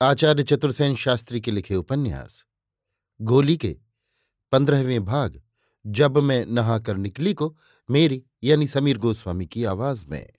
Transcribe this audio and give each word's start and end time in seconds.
आचार्य 0.00 0.42
चतुर्सेन 0.42 0.94
शास्त्री 0.96 1.40
के 1.40 1.50
लिखे 1.50 1.76
उपन्यास, 1.76 2.44
गोली 3.20 3.56
के 3.56 3.76
पंद्रहवें 4.52 5.04
भाग, 5.04 5.42
जब 5.86 6.18
मैं 6.18 6.46
नहाकर 6.46 6.96
निकली 6.96 7.34
को 7.34 7.56
मेरी 7.90 8.22
यानी 8.42 8.66
समीर 8.66 8.98
गोस्वामी 8.98 9.46
की 9.46 9.64
आवाज़ 9.64 10.04
में। 10.06 10.32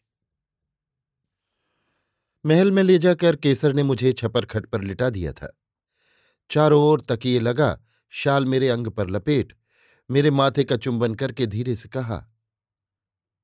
महल 2.45 2.71
में 2.71 2.83
ले 2.83 2.97
जाकर 2.97 3.35
केसर 3.35 3.73
ने 3.73 3.83
मुझे 3.83 4.13
छपर 4.13 4.45
खट 4.45 4.65
पर 4.65 4.81
लिटा 4.81 5.09
दिया 5.09 5.31
था। 5.33 5.57
चारों 6.49 6.83
ओर 6.83 7.01
तकिए 7.01 7.39
लगा, 7.39 7.79
शाल 8.09 8.45
मेरे 8.45 8.69
अंग 8.69 8.87
पर 8.87 9.09
लपेट, 9.09 9.57
मेरे 10.11 10.31
माथे 10.31 10.63
का 10.63 10.77
चुंबन 10.77 11.15
करके 11.15 11.45
धीरे 11.45 11.75
से 11.75 11.89
कहा, 11.89 12.25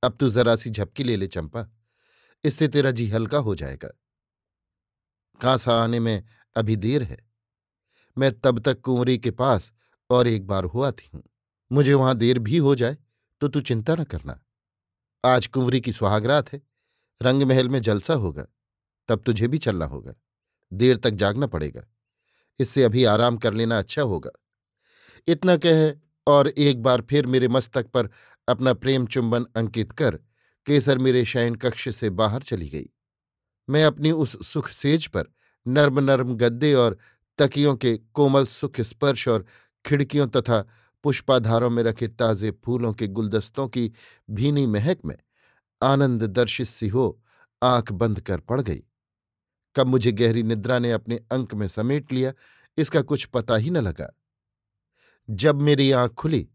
अब 0.03 0.17
तू 0.19 0.29
जरा 0.29 0.55
सी 0.55 0.69
झपकी 0.69 1.03
ले 1.03 1.15
ले 1.15 1.27
चंपा, 1.27 1.67
इससे 2.43 2.67
तेरा 2.67 2.91
जी 2.91 3.09
हल्का 3.09 3.37
हो 3.37 3.55
जाएगा। 3.55 3.99
कांसा 5.39 5.73
आने 5.73 5.99
में 5.99 6.23
अभी 6.55 6.75
देर 6.77 7.03
है। 7.03 7.17
मैं 8.17 8.31
तब 8.33 8.59
तक 8.59 8.81
कुंवरी 8.81 9.17
के 9.17 9.31
पास 9.33 9.71
और 10.09 10.27
एक 10.27 10.47
बार 10.47 10.63
हुआ 10.65 10.91
थी 10.91 11.09
हूँ। 11.13 11.23
मुझे 11.71 11.93
वहाँ 11.93 12.15
देर 12.15 12.39
भी 12.39 12.57
हो 12.57 12.75
जाए 12.75 12.97
तो 13.41 13.47
तू 13.47 13.61
चिंता 13.61 13.95
न 13.95 14.03
करना। 14.05 14.39
आज 15.23 15.47
कुंवरी 15.47 15.81
की 15.81 15.91
सुहागरात 15.93 16.51
है 16.53 16.61
रंग 17.21 17.43
महल 17.43 17.69
में 17.69 17.79
जलसा 17.81 18.13
होगा, 18.15 18.45
तब 19.09 19.21
तुझे 19.25 19.47
भी 19.47 19.57
चलना 19.57 19.85
होगा, 19.85 20.13
देर 20.71 20.97
तक 20.97 21.11
जागना 21.13 21.47
पड़ेगा। 21.47 21.83
इससे 22.59 22.83
अभी 22.83 23.03
आराम 23.05 23.37
कर 23.37 23.53
लेना 23.53 23.77
अच्छा 23.77 24.01
होगा। 24.03 24.31
इतना 25.27 25.55
कह 25.57 25.93
और 26.27 26.47
एक 26.47 26.81
बार 26.83 27.01
फिर 27.01 27.25
मेरे 27.25 27.47
मस्तक 27.47 27.87
पर 27.87 28.09
अपना 28.47 28.73
प्रेम 28.75 29.05
चुंबन 29.07 29.45
अंकित 29.55 29.91
कर, 29.91 30.15
केसर 30.67 30.97
मेरे 30.97 31.23
शयन 31.25 31.55
कक्ष 31.55 31.87
से 31.89 32.09
बाहर 32.11 32.41
चली 32.43 32.69
गई। 32.69 32.89
मैं 33.69 33.85
अपनी 33.85 34.11
उस 34.11 34.53
सुख 34.53 34.69
सेज 34.69 35.07
पर 35.07 35.23
नर्म 35.67 35.99
नर्म 35.99 36.35
गद्दे 36.35 36.73
और 36.73 36.97
तकियों 37.37 37.75
के 37.75 37.97
कोमल 37.97 38.45
सुख 38.45 38.81
स्पर्श 38.81 39.27
और 39.27 39.45
खिड़कियों 39.85 40.27
तथा 40.27 40.65
पुष्पाधारों 41.03 41.69
में 41.69 41.83
रखे 41.83 42.07
ताजे 42.07 42.51
फूलों 42.51 42.93
के 42.93 43.07
गुलदस्तों 43.07 43.67
की 43.67 43.91
भीनी 44.29 44.67
महक 44.67 44.99
में 45.05 45.17
आनंद 45.81 46.23
दर्शित 46.23 46.67
सी 46.67 46.87
हो 46.87 47.23
आँख 47.63 47.91
बंद 47.91 48.21
कर 48.21 48.39
पड़ 48.39 48.61
गई। 48.61 48.83
कब 49.75 49.87
मुझे 49.87 50.11
गहरी 50.11 50.43
निद्रा 50.43 50.79
ने 50.79 50.91
अपने 50.91 51.15
अंक 51.31 51.53
में 51.53 51.67
समेट 51.67 52.11
लिया, 52.11 52.33
इसका 52.77 53.01
कुछ 53.01 53.25
पता 53.25 53.55
ही 53.55 53.69
न 53.69 53.77
लगा। 53.77 54.13
जब 55.29 55.61
मेरी 55.61 55.91
आँख 55.91 56.11
खुली, 56.11 56.49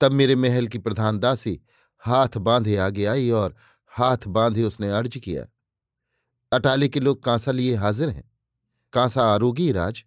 तब 0.00 0.12
मेरे 0.12 0.36
महल 0.36 0.66
की 0.66 0.78
प्रधान 0.78 1.18
दासी 1.18 1.60
हाथ 1.98 2.38
बांधे 2.38 2.76
आगे 2.76 3.04
आई 3.04 3.30
और 3.30 3.54
हाथ 3.86 4.16
बांधे 4.26 4.62
उसने 4.62 4.90
अर्ज़ 4.90 5.18
किया। 5.18 5.44
अटाले 6.56 6.88
के 6.88 7.00
लोग 7.00 7.22
कांसा 7.22 7.52
लिए 7.52 7.74
हाजिर 7.74 8.08
हैं। 8.08 8.32
कांसा 8.92 9.22
आरोगी 9.22 9.72
राज। 9.72 10.04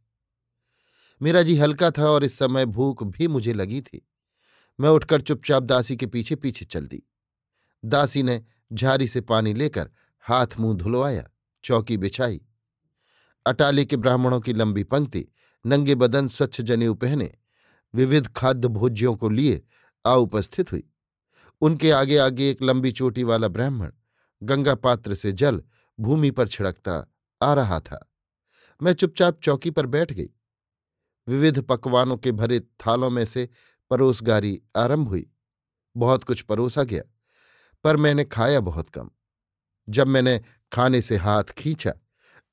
मेरा 1.21 1.43
जी 1.43 1.57
हल्का 1.57 1.91
था 1.91 2.09
और 2.09 2.23
इस 2.23 2.37
समय 2.37 2.65
भूख 2.65 3.03
भी 3.03 3.27
मुझे 3.27 3.53
लगी 3.53 3.81
थी। 3.81 4.09
मैं 4.79 4.89
उठकर 4.89 5.21
चुपचाप 5.21 5.63
दासी 5.63 5.95
के 5.95 6.05
पीछे 6.05 6.35
पीछे 6.35 6.65
चल 6.65 6.87
दी। 6.87 7.03
दासी 7.85 8.23
ने 8.23 8.43
झारी 8.73 9.07
से 9.07 9.21
पानी 9.21 9.53
लेकर 9.53 9.89
हाथ 10.19 10.47
मुँह 10.59 10.77
धुलवाया, 10.77 11.23
चौकी 11.63 11.97
बिछाई। 11.97 12.41
अटाले 13.45 13.85
के 13.85 13.97
ब्राह्मणों 13.97 14.39
की 14.39 14.53
लंबी 14.53 14.83
पंक्ति, 14.83 15.27
नंगे 15.65 15.95
बदन 15.95 16.27
स्वच्छ 16.27 16.61
जनेऊ 16.61 16.93
पहने, 16.93 17.31
विविध 17.93 18.27
खाद्य 18.27 18.67
भोज्यों 18.67 19.15
को 19.15 19.29
लिए 19.29 19.63
आ 20.05 20.15
उपस्थित 20.15 20.71
हुई। 20.71 20.89
उनके 21.61 21.91
आगे 21.91 22.17
आगे 22.17 22.51
एक 22.51 22.61
लंबी 22.61 22.91
चोटी 22.91 23.23
वाला 23.23 23.47
ब्राह्मण, 23.47 23.91
गंगा 24.43 24.75
पात्र 24.75 25.15
से 25.15 25.31
जल 25.31 25.63
भूमि 25.99 26.31
पर 26.31 26.47
छिड़कता 26.47 27.13
आ 27.41 27.53
रहा 27.53 27.79
था। 27.79 28.11
मैं 28.83 28.93
चुपचाप 28.93 29.39
चौकी 29.41 29.71
पर 29.71 29.85
बैठ 29.85 30.13
गई। 30.13 30.29
विविध 31.27 31.61
पकवानों 31.61 32.17
के 32.17 32.31
भरे 32.31 32.59
थालों 32.59 33.09
में 33.09 33.25
से 33.25 33.49
परोसगारी 33.89 34.61
आरंभ 34.77 35.07
हुई। 35.07 35.31
बहुत 35.97 36.23
कुछ 36.23 36.41
परोसा 36.41 36.83
गया, 36.83 37.03
पर 37.83 37.97
मैंने 37.97 38.25
खाया 38.25 38.59
बहुत 38.59 38.89
कम। 38.89 39.09
जब 39.89 40.07
मैंने 40.07 40.41
खाने 40.71 41.01
से 41.01 41.15
हाथ 41.15 41.43
खींचा, 41.43 41.93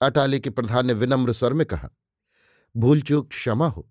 अटाले 0.00 0.40
के 0.40 0.50
प्रधान 0.50 0.86
ने 0.86 0.92
विनम्र 0.92 1.32
स्वर 1.32 1.52
में 1.52 1.66
कहा, 1.66 1.90
भूल 2.76 3.00
चूक 3.02 3.28
क्षमा 3.28 3.68
हो, 3.68 3.90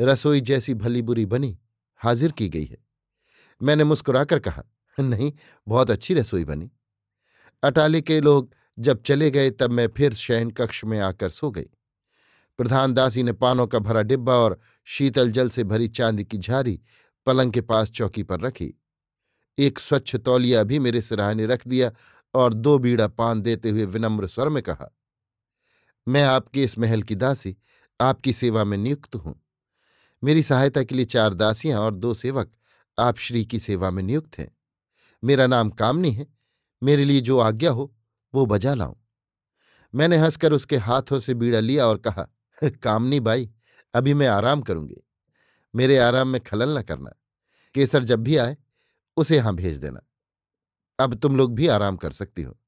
रसोई 0.00 0.40
जैसी 0.40 0.74
भली 0.74 1.02
बुरी 1.02 1.26
बनी, 1.26 1.58
हाजिर 1.96 2.32
की 2.32 2.48
गई 2.48 2.64
है। 2.64 2.78
मैंने 3.62 3.84
मुस्कुराकर 3.84 4.38
कहा, 4.38 4.64
नहीं, 5.00 5.32
बहुत 5.68 5.90
अच्छी 5.90 6.14
रसोई 6.14 6.44
बनी। 6.44 6.70
अटाले 7.62 8.00
के 8.00 8.20
लोग 8.20 8.55
जब 8.78 9.02
चले 9.02 9.30
गए 9.30 9.50
तब 9.50 9.70
मैं 9.70 9.88
फिर 9.88 10.14
शयन 10.14 10.50
कक्ष 10.50 10.84
में 10.84 11.00
आकर 11.00 11.30
सो 11.30 11.50
गई। 11.50 11.68
प्रधान 12.58 12.94
दासी 12.94 13.22
ने 13.22 13.32
पानों 13.32 13.66
का 13.66 13.78
भरा 13.78 14.02
डिब्बा 14.02 14.34
और 14.34 14.58
शीतल 14.84 15.30
जल 15.30 15.50
से 15.50 15.64
भरी 15.64 15.88
चांदी 15.88 16.24
की 16.24 16.38
झारी 16.38 16.80
पलंग 17.26 17.52
के 17.52 17.60
पास 17.60 17.90
चौकी 17.90 18.22
पर 18.22 18.40
रखी। 18.40 18.82
एक 19.58 19.78
स्वच्छ 19.78 20.16
तौलिया 20.16 20.62
भी 20.62 20.78
मेरे 20.78 21.02
सिराहने 21.02 21.46
रख 21.46 21.68
दिया 21.68 21.92
और 22.34 22.54
दो 22.54 22.78
बीड़ा 22.78 23.06
पान 23.08 23.42
देते 23.42 23.70
हुए 23.70 23.84
विनम्र 23.84 24.26
स्वर 24.26 24.48
में 24.48 24.62
कहा, 24.62 24.96
मैं 26.08 26.24
आपके 26.24 26.64
इस 26.64 26.78
महल 26.78 27.02
की 27.02 27.14
दासी, 27.14 27.56
आपकी 28.00 28.32
सेवा 28.32 28.64
में 28.64 28.78
नियुक्त 28.78 29.14
हूँ। 29.14 29.42
मेरी 30.24 30.42
सहायता 30.42 30.82
के 30.82 30.94
लिए 30.94 31.04
चार 31.04 31.34
दासियाँ 31.34 31.80
और 31.80 31.94
दो 31.94 32.14
सेवक, 32.14 32.52
आप 32.98 33.18
श्री 33.18 33.44
की 33.44 33.58
सेवा 33.58 33.90
में 33.90 34.02
नियुक्त 34.02 34.38
हैं। 34.38 34.56
मेरा 35.24 35.46
नाम 35.46 35.70
कामनी 35.70 36.12
है। 36.12 36.26
मेरे 36.82 37.04
लिए 37.04 37.20
जो 37.20 37.38
आज्ञा 37.38 37.70
हो 37.70 37.95
वो 38.34 38.46
बजा 38.46 38.74
लाऊं। 38.74 38.94
मैंने 39.94 40.16
हंसकर 40.16 40.52
उसके 40.52 40.76
हाथों 40.76 41.18
से 41.18 41.34
बीड़ा 41.34 41.60
लिया 41.60 41.86
और 41.86 41.98
कहा, 41.98 42.28
कामनी 42.64 43.20
बाई, 43.20 43.50
अभी 43.94 44.14
मैं 44.14 44.26
आराम 44.26 44.62
करूँगी। 44.62 44.96
मेरे 45.74 45.98
आराम 45.98 46.28
में 46.28 46.40
खलल 46.40 46.78
न 46.78 46.82
करना। 46.82 47.10
केसर 47.74 48.04
जब 48.04 48.20
भी 48.20 48.36
आए, 48.36 48.56
उसे 49.16 49.36
यहाँ 49.36 49.54
भेज 49.54 49.78
देना। 49.78 50.00
अब 51.00 51.14
तुम 51.14 51.36
लोग 51.36 51.54
भी 51.54 51.66
आराम 51.66 51.96
कर 51.96 52.10
सकती 52.10 52.42
हो। 52.42 52.58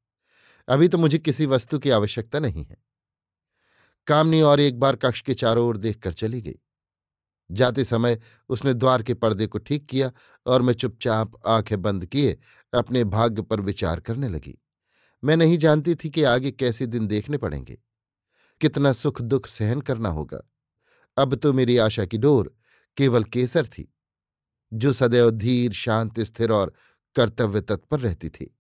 अभी 0.69 0.89
तो 0.89 0.99
मुझे 0.99 1.19
किसी 1.19 1.47
वस्तु 1.47 1.79
की 1.79 1.91
आवश्यकता 1.91 2.39
नहीं 2.39 2.65
है। 2.65 2.77
कामनी 4.07 4.41
और 4.41 4.61
एक 4.61 4.81
बार 4.81 4.97
कक्ष 4.97 5.21
के 5.21 5.35
चारों 5.35 5.67
ओर 5.67 5.77
देखकर 5.77 6.13
चली 6.13 6.43
गई। 6.43 6.55
जाते 7.51 7.85
समय 7.85 8.21
उसने 8.49 8.75
द्वार 8.75 9.03
के 9.03 9.15
पर्दे 9.15 9.47
को 9.47 9.59
ठीक 9.59 9.87
किया 9.87 10.13
और 10.47 10.63
मैं 10.63 10.75
चुपचाप 10.75 11.33
आँखें 11.47 11.83
बंद 11.83 12.07
किए 12.07 12.39
अपने 12.75 13.05
भाग्य 13.05 13.43
पर 13.43 13.61
विचार 13.61 14.01
करने 14.01 14.29
लगी। 14.29 14.59
मैं 15.25 15.37
नहीं 15.37 15.59
जानती 15.59 15.95
थी 15.95 16.11
कि 16.11 16.23
आगे 16.23 16.51
कैसे 16.51 16.87
दिन 16.87 17.07
देखने 17.07 17.39
पड़ेंगे। 17.39 17.79
कितना 18.61 18.93
सुख 18.93 19.23
दुख 19.23 19.47
सहन 19.47 19.81
करना 19.81 20.09
होगा। 20.09 20.43
अब 21.19 21.35
तो 21.35 21.53
मेरी 21.53 21.77
आशा 21.77 22.05
की 22.05 22.19
डोर 22.19 22.55
केवल 22.97 23.25
केसर 23.25 23.67
थी, 23.67 23.95
जो 24.73 24.93
सदैव 24.93 25.31
धीर, 25.31 25.73
शांत, 25.73 26.21
स्थिर 26.21 26.53
और 26.53 26.73
कर्तव्य 27.17 27.61
तत्पर 27.61 28.01
रहती 28.01 28.29
थी। 28.29 28.55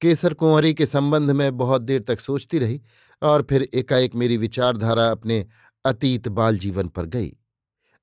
केसर 0.00 0.34
कुंवरी 0.34 0.74
के 0.74 0.86
संबंध 0.86 1.30
में 1.30 1.56
बहुत 1.56 1.82
देर 1.82 2.02
तक 2.02 2.20
सोचती 2.20 2.58
रही 2.58 2.82
और 3.22 3.42
फिर 3.42 3.68
एकाएक 3.74 4.14
मेरी 4.14 4.36
विचारधारा 4.36 5.10
अपने 5.10 5.46
अतीत 5.84 6.28
बाल 6.28 6.58
जीवन 6.58 6.88
पर 6.88 7.06
गई। 7.06 7.32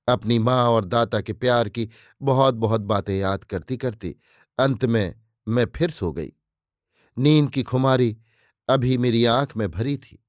अपनी 0.08 0.40
माँ 0.40 0.64
और 0.70 0.86
दाता 0.86 1.22
के 1.22 1.34
प्यार 1.34 1.70
की 1.70 1.90
बहुत 2.22 2.56
बहुत 2.56 2.82
बातें 2.82 3.16
याद 3.16 3.44
करती 3.44 3.78
करती 3.78 4.16
अंत 4.60 4.86
में 4.86 5.16
मैं 5.48 5.66
फिर 5.76 5.92
सो 5.92 6.12
गई। 6.12 6.34
नींद 7.18 7.50
की 7.50 7.64
खुमारी 7.64 8.18
अभी 8.70 8.98
मेरी 8.98 9.26
आँख 9.26 9.58
में 9.58 9.72
भरी 9.72 9.98
थी। 9.98 10.26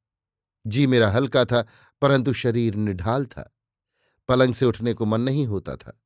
जी, 0.66 0.86
मेरा 0.86 1.10
हल्का 1.10 1.44
था, 1.44 1.66
परंतु 2.02 2.32
शरीर 2.32 2.74
निढाल 2.74 3.26
था। 3.26 3.56
पलंग 4.28 4.54
से 4.54 4.66
उठने 4.66 4.94
को 4.94 5.06
मन 5.06 5.20
नहीं 5.20 5.46
होता 5.46 5.76
था। 5.76 6.00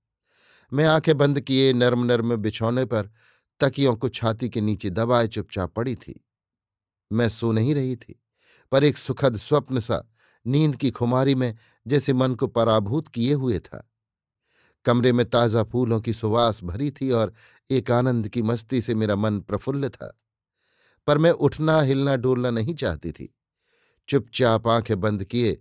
मैं 0.73 0.85
आँखें 0.85 1.19
बंद 1.19 1.41
किए 1.41 1.73
नर्म 1.73 2.05
नर्म 2.05 2.37
बिछौने 2.37 2.85
पर 2.85 3.11
तकियों 3.61 3.97
को 3.97 4.09
छाती 4.09 4.49
के 4.49 4.61
नीचे 4.61 4.91
दबाए 4.91 5.29
चुपचाप 5.29 5.75
पड़ी 5.75 5.94
थी। 5.97 6.25
मैं 7.12 7.29
सो 7.29 7.53
नहीं 7.53 7.75
रही 7.75 7.97
थी, 7.97 8.21
पर 8.73 8.85
एक 8.85 8.99
सुखद 8.99 9.37
स्वप्न 9.37 9.81
सा 9.81 10.05
नींद 10.47 10.77
की 10.77 10.91
खुमारी 10.91 11.35
में 11.35 11.55
जैसे 11.87 12.12
मन 12.12 12.35
को 12.35 12.47
पराभूत 12.47 13.09
किए 13.09 13.32
हुए 13.32 13.59
था। 13.59 13.91
कमरे 14.85 15.12
में 15.12 15.31
ताज़ा 15.31 15.62
फूलों 15.62 16.00
की 16.00 16.12
सुवास 16.12 16.65
भरी 16.65 16.91
थी 16.91 17.11
और 17.11 17.32
एक 17.71 17.91
आनंद 17.91 18.29
की 18.29 18.43
मस्ती 18.43 18.81
से 18.82 18.94
मेरा 18.94 19.17
मन 19.17 19.41
प्रफुल्ल 19.41 19.88
था। 19.88 20.21
पर 21.11 21.19
मैं 21.19 21.31
उठना, 21.31 21.81
हिलना, 21.83 22.15
डोलना 22.17 22.51
नहीं 22.51 22.75
चाहती 22.75 23.11
थी। 23.12 23.35
चुपचाप 24.09 24.67
आँखें 24.69 25.01
बंद 25.01 25.25
किए, 25.25 25.53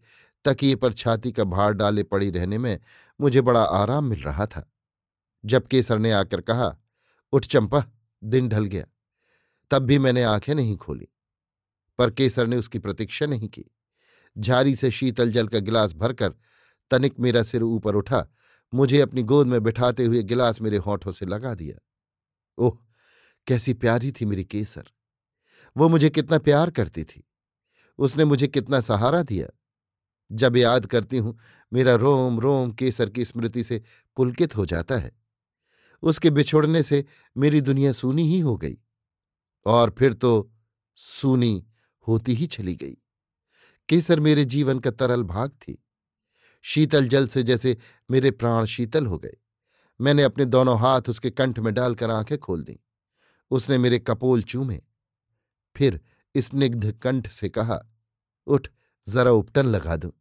तकिए 0.45 0.75
पर 0.75 0.93
छाती 0.93 1.31
का 1.31 1.43
भार 1.43 1.73
डाले 1.73 2.03
पड़ी 2.03 2.29
रहने 2.29 2.57
में 2.57 2.79
मुझे 3.19 3.41
बड़ा 3.41 3.61
आराम 3.61 4.05
मिल 4.05 4.21
रहा 4.21 4.45
था, 4.45 4.71
जब 5.45 5.67
केसर 5.67 5.99
ने 5.99 6.11
आकर 6.11 6.41
कहा, 6.41 6.77
उठ 7.33 7.45
चंपा, 7.45 7.83
दिन 8.23 8.49
ढल 8.49 8.65
गया। 8.65 8.85
तब 9.71 9.79
भी 9.79 9.97
मैंने 9.99 10.23
आँखें 10.23 10.53
नहीं 10.55 10.77
खोली, 10.77 11.07
पर 11.99 12.11
केसर 12.11 12.47
ने 12.47 12.57
उसकी 12.57 12.79
प्रतीक्षा 12.79 13.25
नहीं 13.25 13.49
की। 13.49 13.65
झारी 14.37 14.75
से 14.75 14.91
शीतल 14.91 15.31
जल 15.31 15.47
का 15.47 15.59
गिलास 15.59 15.93
भरकर 15.93 16.33
तनिक 16.91 17.19
मेरा 17.19 17.43
सिर 17.43 17.63
ऊपर 17.63 17.95
उठा, 17.95 18.25
मुझे 18.73 19.01
अपनी 19.01 19.23
गोद 19.23 19.47
में 19.47 19.61
बिठाते 19.63 20.05
हुए 20.05 20.23
गिलास 20.23 20.61
मेरे 20.61 20.77
होठों 20.77 21.11
से 21.11 21.25
लगा 21.25 21.55
दिया। 21.55 21.79
ओह, 22.57 22.77
कैसी 23.47 23.73
प्यारी 23.73 24.11
थी 24.11 24.25
मेरी 24.25 24.43
केसर। 24.43 24.83
वो 25.77 25.89
मुझे 25.89 26.09
कितना 26.09 26.37
प्यार 26.37 26.69
करती 26.69 27.03
थी। 27.03 27.23
उसने 27.97 28.25
मुझे 28.25 28.47
कितना 28.47 28.81
सहारा 28.81 29.23
दिया। 29.23 29.47
जब 30.31 30.57
याद 30.57 30.85
करती 30.85 31.17
हूँ, 31.17 31.39
मेरा 31.73 31.95
रोम 31.95 32.39
रोम 32.39 32.71
केसर 32.71 33.09
की 33.09 33.25
स्मृति 33.25 33.63
से 33.63 33.81
पुलकित 34.15 34.57
हो 34.57 34.65
जाता 34.65 34.97
है। 34.97 35.11
उसके 36.01 36.29
बिछोड़ने 36.29 36.83
से 36.83 37.05
मेरी 37.37 37.61
दुनिया 37.61 37.93
सूनी 37.93 38.27
ही 38.27 38.39
हो 38.39 38.57
गई 38.57 38.77
और 39.65 39.95
फिर 39.99 40.13
तो 40.13 40.51
सूनी 40.95 41.67
होती 42.07 42.33
ही 42.33 42.47
चली 42.47 42.75
गई। 42.75 42.97
केसर 43.89 44.19
मेरे 44.19 44.45
जीवन 44.45 44.79
का 44.79 44.91
तरल 44.91 45.23
भाग 45.23 45.49
थी। 45.49 45.85
शीतल 46.61 47.07
जल 47.07 47.27
से 47.27 47.43
जैसे 47.43 47.77
मेरे 48.11 48.31
प्राण 48.31 48.65
शीतल 48.65 49.05
हो 49.05 49.17
गए। 49.17 49.33
मैंने 50.01 50.23
अपने 50.23 50.45
दोनों 50.45 50.79
हाथ 50.79 51.01
उसके 51.09 51.31
कंठ 51.31 51.59
में 51.59 51.73
डालकर 51.73 52.09
आँखें 52.09 52.37
खोल 52.37 52.63
दी। 52.63 52.79
उसने 53.51 53.77
मेरे 53.77 53.99
कपोल 53.99 54.41
चूमे। 54.41 54.81
फिर 55.75 56.01
स्निग्ध 56.37 56.91
कंठ 56.91 57.27
से 57.27 57.49
कहा, 57.49 57.79
उठ, 58.47 58.67
जरा 59.09 59.31
उपटन 59.31 59.65
लगा 59.65 59.95
दूँ। 59.95 60.11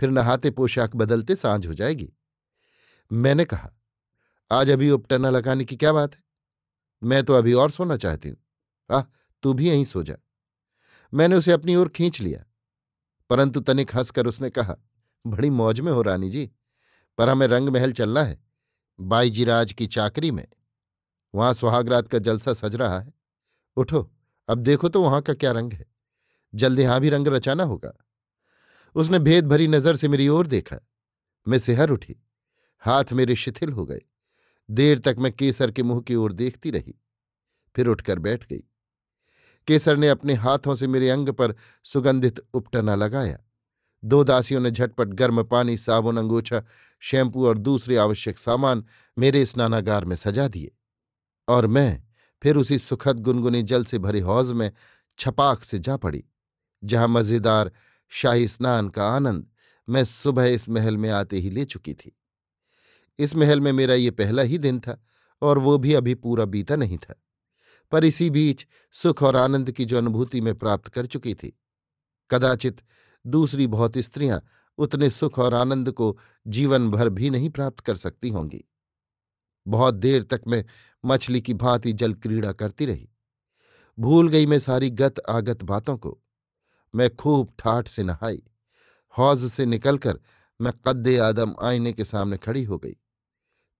फिर 0.00 0.10
नहाते 0.10 0.50
पोशाक 0.50 0.96
बदलते 0.96 1.36
साँझ 1.36 1.66
हो 1.66 1.74
जाएगी। 1.74 2.12
मैंने 3.12 3.44
कहा, 3.44 3.72
आज 4.52 4.70
अभी 4.70 4.90
उपटना 4.90 5.30
लगाने 5.30 5.64
की 5.64 5.76
क्या 5.76 5.92
बात 5.92 6.14
है? 6.14 6.22
मैं 7.02 7.24
तो 7.24 7.34
अभी 7.34 7.52
और 7.52 7.70
सोना 7.70 7.96
चाहती 7.96 8.28
हूँ। 8.28 8.36
आह, 8.90 9.02
तू 9.42 9.52
भी 9.52 9.68
यहीं 9.68 9.84
सो 9.84 10.02
जा। 10.02 10.16
मैंने 11.14 11.36
उसे 11.36 11.52
अपनी 11.52 11.76
ओर 11.76 11.88
खींच 11.88 12.20
लिया। 12.20 12.44
परंतु 13.30 13.60
तनिक 13.60 13.96
हंसकर 13.96 14.26
उसने 14.26 14.50
कहा, 14.50 14.76
बड़ी 15.26 15.50
मौज 15.50 15.80
में 15.80 15.92
हो 15.92 16.02
रानी 16.02 16.30
जी। 16.30 16.50
पर 17.18 17.28
हमें 17.28 17.46
रंग 17.46 17.68
महल 17.68 17.92
चलना 17.92 18.22
है, 18.22 18.44
बाईजीराज 19.00 19.72
की 19.72 19.86
चाकरी 19.86 20.30
में। 20.30 20.48
वहाँ 21.34 21.54
सुहागरात 21.54 22.08
का 22.08 22.18
जलसा 22.18 22.52
सज 22.52 22.76
रहा 22.76 23.00
है। 23.00 23.14
उठो। 23.76 24.14
अब 24.48 24.58
देखो 24.58 24.88
तो 24.88 25.02
वहाँ 25.02 25.22
का 25.22 25.34
क्या 25.34 25.52
रंग 25.52 25.72
है। 25.72 25.86
जल्द 26.54 26.80
यहाँ 26.80 27.00
भी 27.00 27.08
रंग 27.08 27.28
रचाना 27.28 27.64
होगा। 27.64 27.92
उसने 28.94 29.18
भेद 29.18 29.46
भरी 29.46 29.68
नज़र 29.68 29.96
से 29.96 30.08
मेरी 30.08 30.28
ओर 30.28 30.46
देखा। 30.46 30.76
मैं 31.48 31.58
सिहर 31.58 31.90
उठी। 31.90 32.22
हाथ 32.80 33.04
मेरे 33.12 33.36
शिथिल 33.36 33.72
हो 33.72 33.84
गए। 33.84 34.00
देर 34.70 34.98
तक 34.98 35.16
मैं 35.18 35.32
केसर 35.32 35.70
के 35.70 35.82
मुँह 35.82 36.00
की 36.00 36.14
ओर 36.14 36.32
देखती 36.32 36.70
रही। 36.70 37.00
फिर 37.74 37.86
उठकर 37.86 38.18
बैठ 38.18 38.46
गई। 38.48 38.64
केसर 39.66 39.96
ने 39.96 40.08
अपने 40.08 40.34
हाथों 40.34 40.74
से 40.74 40.86
मेरे 40.86 41.10
अंग 41.10 41.28
पर 41.28 41.54
सुगंधित 41.84 42.40
उपटना 42.54 42.94
लगाया। 42.94 43.38
दो 44.04 44.24
दासियों 44.24 44.60
ने 44.60 44.70
झटपट 44.70 45.08
गर्म 45.08 45.42
पानी, 45.42 45.76
साबुन, 45.76 46.16
अंगोछा, 46.16 46.62
शैम्पू 47.00 47.46
और 47.46 47.58
दूसरे 47.58 47.96
आवश्यक 47.96 48.38
सामान 48.38 48.84
मेरे 49.18 49.46
स्नानागार 49.46 50.04
में 50.04 50.16
सजा 50.16 50.48
दिए। 50.48 50.76
और 51.48 51.66
मैं 51.66 52.07
फिर 52.42 52.56
उसी 52.56 52.78
सुखद 52.78 53.20
गुनगुनी 53.20 53.62
जल 53.62 53.84
से 53.84 53.98
भरे 53.98 54.20
हौज 54.20 54.52
में 54.52 54.70
छपाक 55.18 55.62
से 55.64 55.78
जा 55.78 55.96
पड़ी, 55.96 56.24
जहाँ 56.82 57.08
मज़ेदार 57.08 57.70
शाही 58.12 58.48
स्नान 58.48 58.88
का 58.88 59.08
आनंद 59.08 59.46
मैं 59.88 60.04
सुबह 60.04 60.46
इस 60.46 60.68
महल 60.68 60.96
में 60.96 61.08
आते 61.10 61.38
ही 61.38 61.50
ले 61.50 61.64
चुकी 61.64 61.94
थी। 61.94 62.12
इस 63.18 63.34
महल 63.36 63.60
में 63.60 63.72
मेरा 63.72 63.94
ये 63.94 64.10
पहला 64.12 64.42
ही 64.42 64.58
दिन 64.58 64.78
था 64.80 65.00
और 65.42 65.58
वो 65.58 65.76
भी 65.78 65.94
अभी 65.94 66.14
पूरा 66.16 66.44
बीता 66.44 66.76
नहीं 66.76 66.98
था, 66.98 67.14
पर 67.92 68.04
इसी 68.04 68.28
बीच 68.30 68.66
सुख 68.94 69.22
और 69.22 69.36
आनंद 69.36 69.70
की 69.72 69.84
जो 69.84 69.98
अनुभूति 69.98 70.40
मैं 70.40 70.54
प्राप्त 70.54 70.88
कर 70.88 71.06
चुकी 71.06 71.34
थी, 71.34 71.52
कदाचित 72.30 72.80
दूसरी 73.24 73.66
बहुत 73.66 73.98
स्त्रियाँ 73.98 74.40
उतने 74.78 75.10
सुख 75.10 75.38
और 75.38 75.54
आनंद 75.54 75.90
को 75.92 76.16
जीवन 76.46 76.90
भर 76.90 77.08
भी 77.08 77.30
नहीं 77.30 77.50
प्राप्त 77.50 77.80
कर 77.80 77.96
सकती 77.96 78.28
होंगी। 78.28 78.64
बहुत 79.68 79.94
देर 79.94 80.22
तक 80.22 80.40
मैं 80.48 80.64
मछली 81.04 81.40
की 81.40 81.54
भांति 81.54 81.92
जल 81.92 82.14
क्रीड़ा 82.14 82.52
करती 82.52 82.86
रही। 82.86 83.08
भूल 83.98 84.28
गई 84.28 84.46
मैं 84.46 84.58
सारी 84.58 84.90
गत 84.90 85.14
आगत 85.28 85.62
बातों 85.62 85.96
को। 85.96 86.22
मैं 86.94 87.16
खूब 87.16 87.54
ठाठ 87.58 87.88
से 87.88 88.02
नहाई। 88.02 88.42
हौज 89.18 89.50
से 89.50 89.66
निकलकर 89.66 90.20
मैं 90.60 90.72
कद्दे 90.86 91.18
आदम 91.18 91.54
आईने 91.62 91.92
के 91.92 92.04
सामने 92.04 92.36
खड़ी 92.36 92.64
हो 92.64 92.78
गई। 92.78 92.96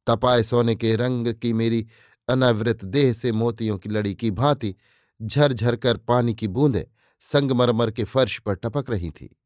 तपाए 0.06 0.43
सोने 0.43 0.75
के 0.75 0.96
रंग 0.96 1.35
की 1.35 1.52
मेरी 1.52 1.87
अनावृत 2.29 2.85
देह 2.85 3.12
से 3.12 3.32
मोतियों 3.32 3.79
की 3.79 3.88
लड़ी 3.88 4.14
की 4.14 4.31
भांति 4.31 4.75
झरझर 5.23 5.76
कर 5.76 5.96
पानी 5.96 6.35
की 6.35 6.49
बूंदें 6.49 6.85
संगमरमर 7.20 7.90
के 7.90 8.05
फर्श 8.05 8.38
पर 8.38 8.55
टपक 8.55 8.90
रही 8.90 9.11
थी। 9.11 9.40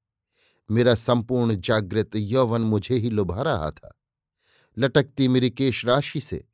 मेरा 0.70 0.94
संपूर्ण 0.94 1.60
जागृत 1.60 2.10
यौवन 2.16 2.60
मुझे 2.60 2.94
ही 2.94 3.10
लुभा 3.10 3.42
रहा 3.42 3.70
था। 3.70 4.01
लटकती 4.78 5.28
मेरी 5.28 5.50
केश 5.50 5.84
राशि 5.84 6.20
से। 6.20 6.44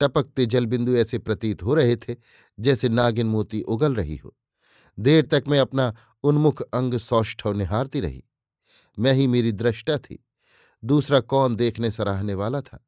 टपकते 0.00 0.46
जलबिंदु 0.46 0.96
ऐसे 0.96 1.18
प्रतीत 1.18 1.62
हो 1.62 1.74
रहे 1.74 1.96
थे, 1.96 2.16
जैसे 2.60 2.88
नागिन 2.88 3.26
मोती 3.26 3.60
उगल 3.60 3.94
रही 3.94 4.16
हो। 4.16 4.36
देर 4.98 5.26
तक 5.26 5.44
मैं 5.48 5.58
अपना 5.58 5.94
उन्मुख 6.22 6.62
अंग 6.62 6.94
सौष्ठव 6.94 7.52
निहारती 7.52 8.00
रही। 8.00 8.24
मैं 8.98 9.12
ही 9.12 9.26
मेरी 9.26 9.52
दृष्टा 9.52 9.98
थी, 9.98 10.24
दूसरा 10.84 11.20
कौन 11.20 11.56
देखने 11.56 11.90
सराहने 11.90 12.34
वाला 12.34 12.60
था। 12.60 12.86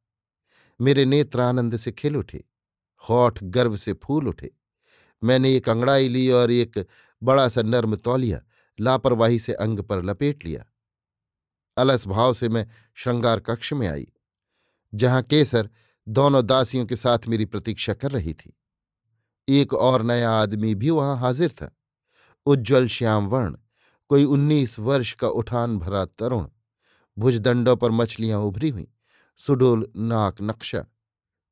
मेरे 0.81 1.05
नेत्र 1.05 1.41
आनंद 1.41 1.77
से 1.77 1.91
खिल 1.91 2.17
उठे, 2.17 2.43
होठ 3.09 3.43
गर्व 3.43 3.77
से 3.77 3.93
फूल 3.93 4.27
उठे। 4.27 4.51
मैंने 5.23 5.55
एक 5.55 5.69
अंगड़ाई 5.69 6.09
ली 6.09 6.29
और 6.29 6.51
एक 6.51 6.85
बड़ा 7.23 7.47
सा 7.49 7.61
नर्म 7.61 7.95
तौलिया 7.95 8.41
लापरवाही 8.79 9.39
से 9.39 9.53
अंग 9.53 9.79
पर 9.79 10.03
लपेट 10.03 10.45
लिया। 10.45 10.65
अलस 11.77 12.07
भाव 12.07 12.33
से 12.33 12.49
मैं 12.49 12.67
श्रृंगार 12.95 13.39
कक्ष 13.39 13.73
में 13.73 13.87
आई। 13.87 14.07
जहाँ 14.93 15.23
केसर 15.23 15.69
दोनों 16.07 16.45
दासियों 16.45 16.85
के 16.85 16.95
साथ 16.95 17.19
मेरी 17.27 17.45
प्रतीक्षा 17.45 17.93
कर 17.93 18.11
रही 18.11 18.33
थी। 18.33 18.57
एक 19.49 19.73
और 19.73 20.01
नया 20.01 20.31
आदमी 20.31 20.75
भी 20.75 20.89
वहाँ 20.89 21.17
हाजिर 21.17 21.51
था। 21.51 21.77
उज्ज्वल 22.45 22.87
श्याम 22.87 23.27
वर्ण, 23.27 23.57
कोई 24.09 24.23
उन्नीस 24.23 24.79
वर्ष 24.79 25.13
का 25.13 25.27
उठान 25.27 25.79
भरा 25.79 26.05
तरुण। 26.05 26.47
भुजदंडों 27.17 27.75
पर 27.75 27.91
मछलियाँ 27.91 28.39
उभरी 28.39 28.69
हुई। 28.69 28.87
सुडोल 29.37 29.91
नाक 29.97 30.35
नक्शा। 30.41 30.85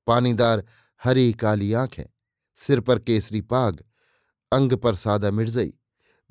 पानीदार 0.07 0.63
हरी 1.03 1.33
काली 1.33 1.73
आँखें। 1.73 2.03
सिर 2.55 2.79
पर 2.79 2.99
केसरी 2.99 3.41
पाग। 3.41 3.83
अंग 4.51 4.73
पर 4.73 4.95
सादा 4.95 5.31
मिर्जई। 5.31 5.73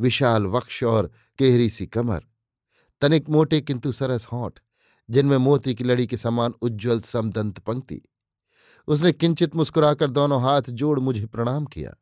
विशाल 0.00 0.46
वक्ष 0.46 0.84
और 0.84 1.10
केहरी 1.38 1.70
सी 1.70 1.86
कमर। 1.86 2.24
तनिक 3.00 3.28
मोटे 3.28 3.60
किंतु 3.60 3.92
सरस 3.92 4.26
होंठ। 4.26 4.60
जिनमें 5.08 5.36
मोती 5.38 5.74
की 5.74 5.84
लड़ी 5.84 6.06
के 6.06 6.16
समान 6.16 6.54
उज्ज्वल 6.62 7.00
समदंत 7.02 7.58
पंक्ति। 7.58 8.00
उसने 8.88 9.12
किंचित 9.12 9.54
मुस्कुराकर 9.56 10.10
दोनों 10.10 10.42
हाथ 10.42 10.70
जोड़ 10.72 10.98
मुझे 11.00 11.26
प्रणाम 11.26 11.64
किया। 11.66 11.94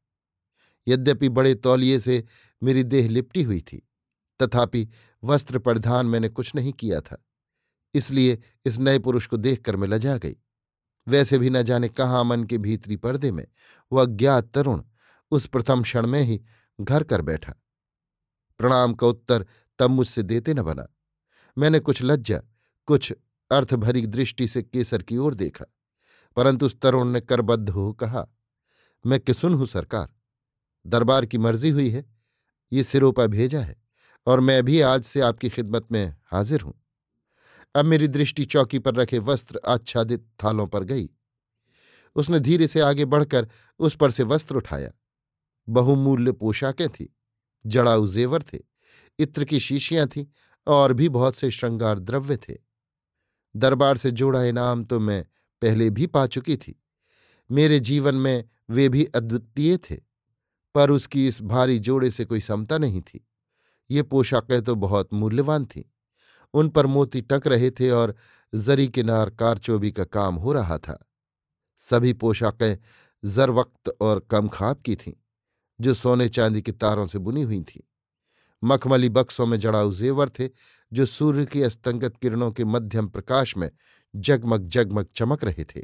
यद्यपि 0.86 1.28
बड़े 1.30 1.54
तौलिए 1.56 1.98
से 1.98 2.22
मेरी 2.62 2.84
देह 2.84 3.08
लिपटी 3.08 3.42
हुई 3.42 3.60
थी, 3.62 3.82
तथापि 4.40 4.88
वस्त्र 5.22 5.58
परिधान 5.58 6.06
मैंने 6.06 6.28
कुछ 6.28 6.54
नहीं 6.54 6.72
किया 6.72 7.00
था, 7.00 7.22
इसलिए 7.94 8.38
इस 8.66 8.78
नए 8.78 8.98
पुरुष 8.98 9.26
को 9.26 9.36
देखकर 9.36 9.76
मैं 9.76 9.88
लजा 9.88 10.16
गई। 10.16 10.36
वैसे 11.06 11.38
भी 11.38 11.50
न 11.50 11.62
जाने 11.62 11.88
कहाँ 11.88 12.24
मन 12.24 12.44
के 12.44 12.58
भीतरी 12.58 12.96
पर्दे 12.96 13.30
में 13.32 13.46
वह 13.92 14.02
अज्ञात 14.02 14.50
तरुण 14.54 14.82
उस 15.32 15.46
प्रथम 15.46 15.82
क्षण 15.82 16.06
में 16.06 16.20
ही 16.22 16.40
घर 16.78 17.04
कर 17.04 17.22
बैठा। 17.22 17.54
प्रणाम 18.60 18.94
का 18.94 19.06
उत्तर 19.06 19.46
तब 19.78 19.90
मुझसे 19.90 20.22
देते 20.22 20.54
न 20.54 20.62
बना। 20.62 20.86
मैंने 21.56 21.78
कुछ 21.80 22.02
लज्जा 22.02 22.40
कुछ 22.88 23.12
अर्थभरी 23.50 24.06
दृष्टि 24.06 24.46
से 24.48 24.62
केसर 24.62 25.02
की 25.02 25.16
ओर 25.16 25.34
देखा, 25.34 25.64
परंतु 26.36 26.66
उस 26.66 26.80
तरुण 26.80 27.08
ने 27.08 27.20
करबद्ध 27.20 27.68
हो 27.70 27.92
कहा, 27.92 28.26
मैं 29.04 29.20
किसुन 29.20 29.54
हूँ, 29.54 29.66
सरकार? 29.66 30.08
दरबार 30.84 31.26
की 31.26 31.38
मर्ज़ी 31.38 31.70
हुई 31.70 31.88
है, 31.90 32.04
ये 32.72 32.84
सिरोपा 32.84 33.26
भेजा 33.26 33.60
है, 33.60 33.76
और 34.26 34.40
मैं 34.40 34.62
भी 34.64 34.80
आज 34.80 35.04
से 35.04 35.20
आपकी 35.20 35.48
खिदमत 35.48 35.92
में 35.92 36.14
हाजिर 36.24 36.60
हूँ। 36.60 36.74
अब 37.74 37.84
मेरी 37.84 38.08
दृष्टि 38.08 38.44
चौकी 38.44 38.78
पर 38.78 38.94
रखे 38.94 39.18
वस्त्र 39.20 39.60
आच्छादित 39.66 40.26
थालों 40.44 40.66
पर 40.66 40.84
गई 40.84 41.08
उसने 42.16 42.40
धीरे 42.40 42.66
से 42.66 42.80
आगे 42.80 43.04
बढ़कर 43.04 43.48
उस 43.80 43.96
पर 43.96 44.10
से 44.10 44.22
वस्त्र 44.22 44.56
उठाया। 44.56 44.90
बहुमूल्य 45.68 46.32
पोशाकें 46.32 46.88
थी, 46.88 47.14
जड़ाऊ 47.64 48.06
जेवर 48.06 48.42
थे, 48.42 48.58
इत्र 49.18 49.44
की 49.44 49.60
शीशियाँ 49.60 50.06
थीं, 50.06 50.24
और 50.66 50.92
भी 50.92 51.08
बहुत 51.08 51.34
से 51.34 51.50
श्रृंगार 51.50 51.98
द्रव्य 51.98 52.36
थे। 52.38 52.54
दरबार 53.56 53.96
से 53.96 54.10
जोड़ा 54.10 54.42
इनाम 54.42 54.84
तो 54.84 55.00
मैं 55.00 55.24
पहले 55.62 55.90
भी 55.90 56.06
पा 56.06 56.26
चुकी 56.26 56.56
थी। 56.56 56.82
मेरे 57.50 57.80
जीवन 57.80 58.14
में 58.14 58.44
वे 58.70 58.88
भी 58.88 59.04
अद्वितीय 59.04 59.76
थे, 59.76 59.96
पर 60.74 60.90
उसकी 60.90 61.26
इस 61.26 61.42
भारी 61.42 61.78
जोड़े 61.78 62.10
से 62.10 62.24
कोई 62.24 62.40
समता 62.40 62.78
नहीं 62.78 63.00
थी। 63.00 63.28
ये 63.90 64.02
पोशाकें 64.02 64.62
तो 64.62 64.74
बहुत 64.74 65.12
मूल्यवान 65.12 65.66
थीं। 65.66 65.82
उन 66.54 66.68
पर 66.68 66.86
मोती 66.86 67.20
टक 67.20 67.42
रहे 67.46 67.70
थे 67.70 67.90
और 67.90 68.14
जरी 68.54 68.88
किनार 68.88 69.30
कारचोबी 69.30 69.92
का 69.92 70.04
काम 70.04 70.34
हो 70.34 70.52
रहा 70.52 70.78
था। 70.78 70.98
सभी 71.78 72.12
पोशाकें 72.12 72.78
जर 73.24 73.50
वक्त 73.50 73.96
और 74.00 74.20
कम 74.30 74.48
खाब 74.48 74.76
की 74.76 74.96
थीं, 74.96 75.12
जो 75.80 75.94
सोने 75.94 76.28
चांदी 76.28 76.62
के 76.62 76.72
तारों 76.72 77.06
से 77.06 77.18
बुनी 77.18 77.42
हुई 77.42 77.60
थीं। 77.60 77.80
मखमली 78.64 79.08
बक्सों 79.08 79.46
में 79.46 79.58
जड़ाऊ 79.60 79.92
जेवर 79.92 80.28
थे, 80.28 80.48
जो 80.92 81.06
सूर्य 81.06 81.46
की 81.46 81.62
अस्तंगत 81.62 82.16
किरणों 82.16 82.52
के 82.52 82.64
मध्यम 82.64 83.08
प्रकाश 83.08 83.56
में 83.56 83.70
जगमग 84.16 84.68
जगमग 84.68 85.06
चमक 85.14 85.44
रहे 85.44 85.64
थे। 85.64 85.80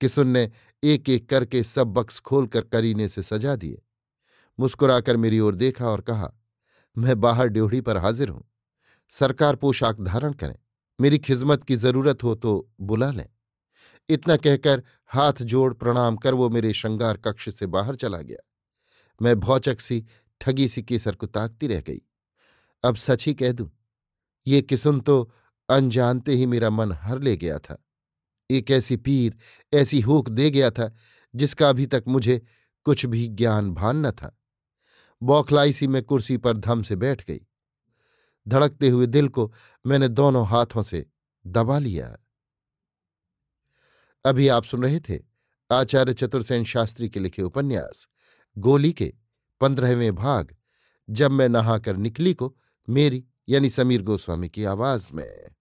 किसुन 0.00 0.28
ने 0.28 0.50
एक 0.82 1.08
एक 1.08 1.28
करके 1.28 1.62
सब 1.62 1.86
बक्स 1.86 2.20
खोलकर 2.20 2.60
करीने 2.60 3.08
से 3.08 3.22
सजा 3.22 3.56
दिए। 3.56 3.82
मुस्कुराकर 4.58 5.16
मेरी 5.16 5.40
ओर 5.40 5.54
देखा 5.54 5.88
और 5.88 6.00
कहा, 6.00 6.32
मैं 6.98 7.20
बाहर 7.20 7.48
ड्योढ़ी 7.48 7.80
पर 7.80 7.96
हाजिर 7.96 8.28
हूँ। 8.28 8.44
सरकार 9.10 9.56
पोशाक 9.56 10.00
धारण 10.00 10.32
करें। 10.32 10.56
मेरी 11.00 11.18
खिजमत 11.18 11.64
की 11.64 11.76
ज़रूरत 11.76 12.22
हो 12.22 12.34
तो 12.34 12.70
बुला 12.80 13.10
लें। 13.10 13.28
इतना 14.08 14.36
कहकर 14.36 14.82
हाथ 15.06 15.42
जोड़ 15.42 15.74
प्रणाम 15.74 16.16
कर 16.16 16.34
वो 16.34 16.48
मेरे 16.50 16.72
श्रृंगार 16.72 17.16
कक्ष 17.16 17.48
से 17.48 17.66
बाहर 17.66 17.94
चला 17.94 18.18
गया। 18.18 18.38
मैं 19.22 19.40
भौचक 19.40 19.80
सी 19.80 20.04
ठगी 20.40 20.68
सी 20.68 20.82
केसर 20.82 21.14
को 21.14 21.26
ताकती 21.26 21.66
रह 21.66 21.80
गई। 21.80 22.00
अब 22.84 22.96
सच 22.96 23.26
ही 23.26 23.34
कह 23.34 23.52
दूँ, 23.52 23.70
ये 24.46 24.62
किसुन 24.62 25.00
तो 25.00 25.32
अनजानते 25.68 26.32
ही 26.32 26.46
मेरा 26.46 26.70
मन 26.70 26.92
हर 26.92 27.18
ले 27.18 27.36
गया 27.36 27.58
था। 27.58 27.82
एक 28.50 28.70
ऐसी 28.70 28.96
पीर, 28.96 29.36
ऐसी 29.72 30.00
होक 30.00 30.28
दे 30.28 30.50
गया 30.50 30.70
था, 30.70 30.92
जिसका 31.34 31.68
अभी 31.68 31.86
तक 31.86 32.04
मुझे 32.08 32.40
कुछ 32.86 33.06
भी 33.06 33.26
ज्ञान 33.28 33.70
भान 33.70 34.06
न 34.06 34.10
था। 34.10 34.36
बौखलाई 35.22 35.72
सी 35.72 35.86
मैं 35.86 36.02
कुर्सी 36.02 36.36
पर 36.36 36.56
धम 36.56 36.82
से 36.82 36.96
बैठ 36.96 37.24
गई। 37.26 37.40
धड़कते 38.46 38.88
हुए 38.88 39.06
दिल 39.06 39.28
को 39.28 39.52
मैंने 39.86 40.08
दोनों 40.08 40.46
हाथों 40.46 40.82
से 40.82 41.04
दबा 41.46 41.78
लिया। 41.78 42.16
अभी 44.24 44.48
आप 44.48 44.64
सुन 44.64 44.82
रहे 44.82 45.00
थे 45.00 45.18
आचार्य 45.70 46.14
चतुर्सेन 46.14 46.64
शास्त्री 46.64 47.08
के 47.08 47.20
लिखे 47.20 47.42
उपन्यास, 47.42 48.06
गोली 48.56 48.92
के 48.92 49.12
पंद्रहवें 49.60 50.14
भाग 50.14 50.56
जब 51.10 51.30
मैं 51.30 51.48
नहाकर 51.48 51.96
निकली 51.96 52.34
को 52.34 52.56
मेरी 52.88 53.24
यानी 53.48 53.70
समीर 53.70 54.02
गोस्वामी 54.02 54.48
की 54.48 54.64
आवाज़ 54.64 55.08
में। 55.14 55.55